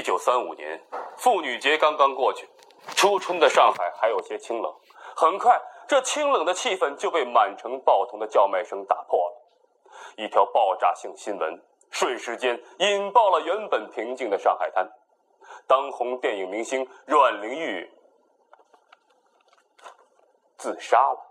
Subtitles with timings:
[0.00, 0.82] 一九三五年，
[1.18, 2.48] 妇女节刚刚过去，
[2.96, 4.74] 初春的上海还有些清冷。
[5.14, 9.36] 很快，这清冷的气氛就被满城报童的叫卖声打破了。
[10.16, 14.90] 一条爆炸性新闻瞬时间引爆了原本平静的上海滩。
[15.66, 17.92] 当红电影明星阮玲玉
[20.56, 21.26] 自杀了。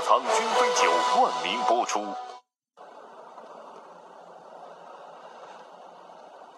[0.00, 2.04] 藏君飞酒冠名播出。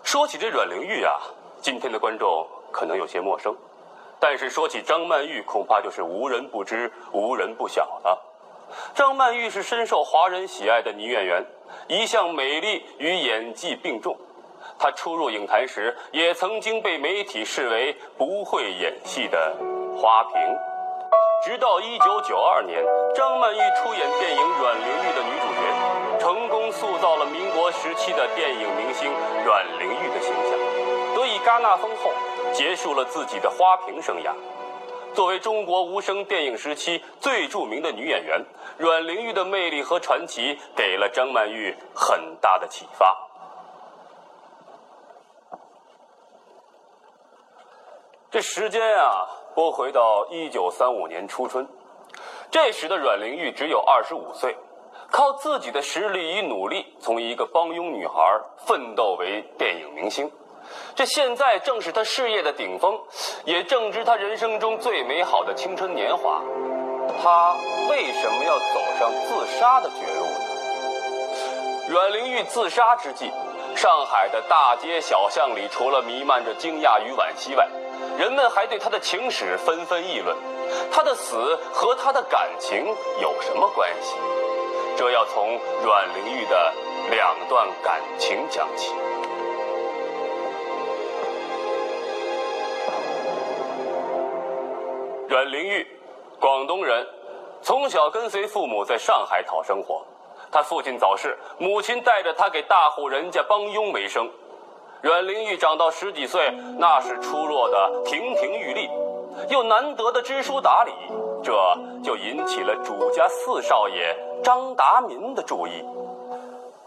[0.03, 1.21] 说起这阮玲玉啊，
[1.61, 3.57] 今天的观众可能有些陌生，
[4.21, 8.19] 但是说起张曼玉，恐怕就是无人不知、无人不晓了。
[8.95, 11.45] 张曼玉是深受华人喜爱的女演员，
[11.89, 14.17] 一向美丽与演技并重。
[14.79, 19.57] 她初入影坛时，也曾经被媒体视为不会演戏的
[19.97, 20.72] 花瓶。
[21.45, 22.81] 直到一九九二年，
[23.17, 29.13] 张曼玉出演电影《阮玲玉》的女主角，成功塑造了民国时期的电影明星
[29.45, 30.57] 阮玲玉的形象，
[31.17, 32.13] 得以戛纳封后，
[32.53, 34.33] 结束了自己的花瓶生涯。
[35.15, 38.41] 作为中国无声电影时期最著名的女演员，
[38.79, 43.19] 阮玲玉的魅力和传奇给了张曼玉很大的启发。
[48.31, 51.67] 这时间啊，拨回到一九三五年初春，
[52.51, 54.57] 这时的阮玲玉只有二十五岁，
[55.11, 58.15] 靠自己的实力与努力，从一个帮佣女孩
[58.67, 60.31] 奋斗为电影明星。
[60.95, 62.99] 这现在正是她事业的顶峰，
[63.45, 66.41] 也正值她人生中最美好的青春年华。
[67.23, 67.55] 她
[67.91, 71.89] 为什么要走上自杀的绝路呢？
[71.91, 73.31] 阮玲玉自杀之际，
[73.83, 77.69] 上海的大街小巷里，除了弥漫着惊讶与惋惜外，
[78.17, 80.37] 人们还对他的情史纷纷议论。
[80.93, 82.87] 他的死和他的感情
[83.21, 84.15] 有什么关系？
[84.97, 86.73] 这要从阮玲玉的
[87.11, 88.95] 两段感情讲起。
[95.27, 95.85] 阮玲玉，
[96.39, 97.05] 广东人，
[97.61, 100.07] 从小跟随父母在上海讨生活。
[100.53, 104.31] 他父亲早逝，母亲带着他给大户人家帮佣为生。
[105.01, 108.91] 阮玲玉长到十几岁，那是出落的亭亭玉立，
[109.49, 110.93] 又难得的知书达理，
[111.43, 111.53] 这
[112.05, 114.15] 就引起了主家四少爷
[114.45, 115.83] 张达民的注意。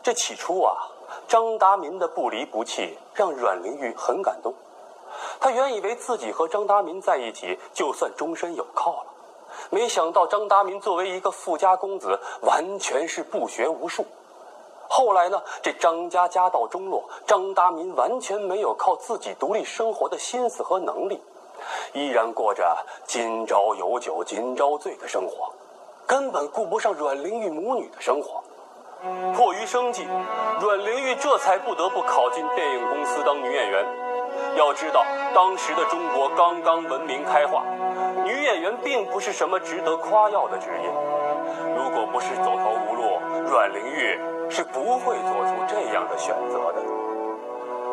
[0.03, 0.77] 这起初啊，
[1.27, 4.53] 张达民的不离不弃让阮玲玉很感动。
[5.39, 9.14] 他原以为自己和张达民在一起，就算终身有靠了。
[9.69, 14.05] 没想到张达民作为一个富家公子，完全是不学无术。
[14.87, 21.19] 后来呢，这张家家道中落，张达民完全没有靠自己独立生活的心思和能力，
[21.93, 25.51] 依然过着今朝有酒今朝醉的生活，
[26.05, 28.43] 根本顾不上阮玲玉母女的生活。
[29.35, 30.07] 迫于生计，
[30.61, 34.04] 阮玲玉这才不得不考进电影公司当女演员。
[34.55, 37.63] 要知道，当时的中国刚刚文明开化，
[38.23, 40.89] 女演员并不是什么值得夸耀的职业。
[41.75, 43.19] 如果不是走投无路，
[43.49, 44.19] 阮玲玉
[44.49, 46.81] 是不会做出这样的选择的。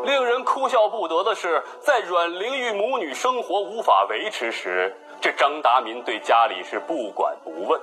[0.05, 7.81] 令人哭笑不得的是，在阮玲玉母女生活无法维持时，这张达民对家里是不管不问。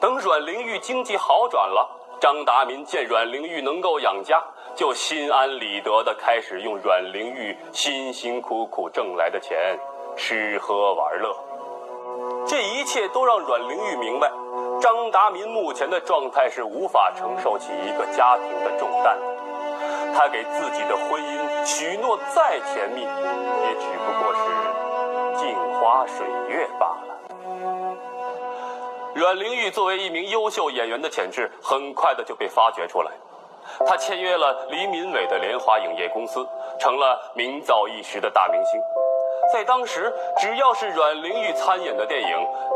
[0.00, 1.88] 等阮玲玉经济好转了，
[2.20, 4.42] 张达民见阮玲玉能够养家。
[4.78, 9.76] 就心安理得地开始用阮玲玉辛辛苦苦挣来的钱
[10.16, 11.34] 吃喝玩乐，
[12.46, 14.30] 这一切都让阮玲玉明白，
[14.80, 20.14] 张达民目前的状态是无法承受起一个家庭的重担的。
[20.14, 24.42] 他给自己的婚姻许诺再甜蜜，也只不过是
[25.40, 27.18] 镜花水月罢了。
[29.12, 33.10] 阮玲玉作为一名优秀演员的潜质，很快的就被发掘出来。
[33.86, 36.46] 他签约了黎民伟的联华影业公司，
[36.78, 38.80] 成了名噪一时的大明星。
[39.52, 42.28] 在当时，只要是阮玲玉参演的电影，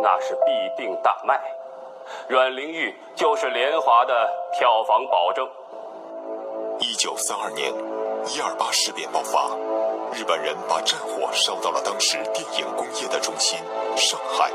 [0.03, 1.41] 那是必定大卖。
[2.29, 5.49] 阮玲玉就是联华的票房保证。
[6.79, 7.73] 一九三二年，
[8.27, 9.51] 一二八事变爆发，
[10.13, 13.59] 日本人把战火烧到了当时电影工业的中心——
[13.97, 14.51] 上海。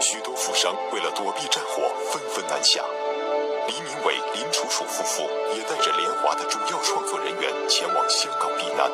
[0.00, 2.82] 许多富商为了躲避战火，纷纷南下。
[3.70, 5.22] 黎明伟、林楚楚夫妇
[5.54, 8.90] 也带着联华的主要创作人员前往香港避难。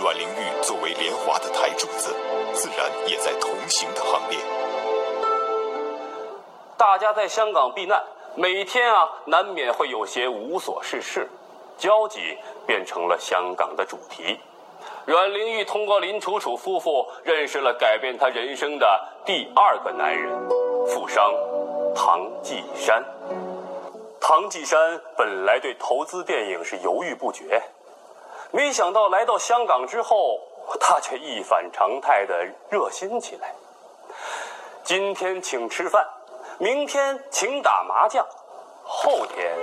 [0.00, 2.14] 阮玲玉作为联华的台柱子，
[2.52, 4.38] 自然也在同行的行列。
[6.76, 8.00] 大家在香港避难，
[8.36, 11.28] 每天啊，难免会有些无所事事。
[11.76, 12.38] 交际
[12.68, 14.38] 变成了香港的主题。
[15.06, 18.86] 阮玲玉通过林楚楚夫妇认识了改变她人生的
[19.24, 20.30] 第二个男人——
[20.86, 21.34] 富商
[21.96, 23.04] 唐季山。
[24.26, 27.62] 唐季山本来对投资电影是犹豫不决，
[28.52, 30.40] 没想到来到香港之后，
[30.80, 32.34] 他却一反常态的
[32.70, 33.54] 热心起来。
[34.82, 36.08] 今天请吃饭，
[36.56, 38.26] 明天请打麻将，
[38.82, 39.54] 后天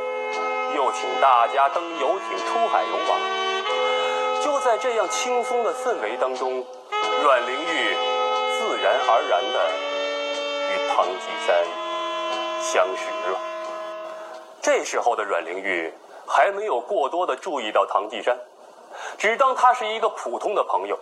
[0.76, 4.42] 又请大家登游艇出海游玩。
[4.44, 6.64] 就在这样轻松的氛围当中，
[7.24, 7.96] 阮玲玉
[8.60, 9.72] 自然而然的
[10.70, 11.66] 与唐季山
[12.62, 13.51] 相识了。
[14.62, 15.92] 这时候的阮玲玉
[16.28, 18.38] 还没有过多的注意到唐季山，
[19.18, 20.98] 只当他是一个普通的朋友。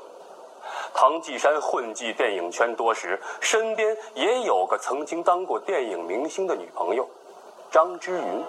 [0.93, 7.07] 唐季山混迹电影圈多时，身边也有个曾经当过电影明星的女朋友，
[7.69, 8.43] 张之云。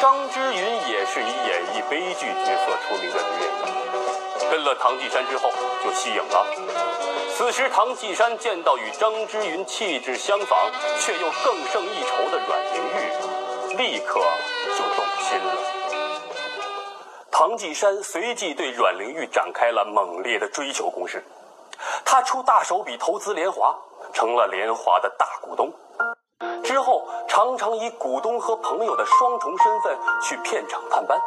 [0.00, 0.60] 张之云
[0.90, 5.48] 也是以演绎悲剧角色出名的女演员，跟了唐季山之后
[5.82, 6.46] 就息影了。
[7.34, 12.75] 此时，唐季山见到与张之云气质相仿却又更胜一筹的阮玲，
[13.76, 14.20] 立刻
[14.76, 15.52] 就动心了。
[17.30, 21.22] 唐季山随即对阮玲玉展开了猛烈的追求攻势，
[22.04, 23.76] 他出大手笔投资联华，
[24.12, 25.70] 成了联华的大股东。
[26.62, 31.20] 之后，常常以股东和朋友的双重身份去片场探班，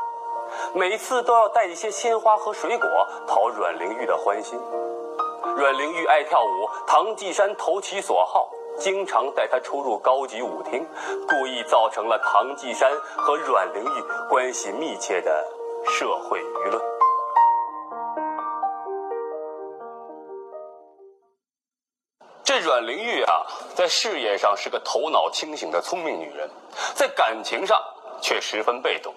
[0.73, 2.87] 每次都要带一些鲜花和水果
[3.27, 4.59] 讨阮玲玉的欢心。
[5.55, 8.49] 阮玲玉爱跳舞，唐季山投其所好，
[8.79, 10.87] 经常带她出入高级舞厅，
[11.27, 15.45] 故意造成了唐季山和阮玲玉关系密切的
[15.85, 16.81] 社会舆论。
[22.43, 23.45] 这阮玲玉啊，
[23.75, 26.49] 在事业上是个头脑清醒的聪明女人，
[26.95, 27.79] 在感情上
[28.21, 29.13] 却十分被动。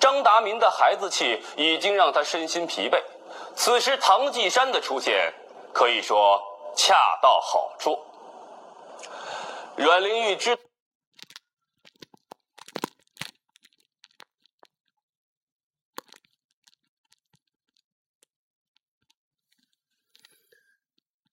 [0.00, 3.02] 张达民的孩子气已经让她身心疲惫，
[3.54, 5.34] 此时唐季山的出现
[5.74, 6.40] 可以说
[6.74, 7.98] 恰到好处。
[9.76, 10.56] 阮玲玉之。